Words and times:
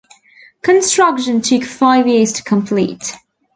Construction 0.63 1.43
took 1.43 1.63
five 1.63 2.07
years 2.07 2.33
to 2.33 2.41
complete. 2.41 3.15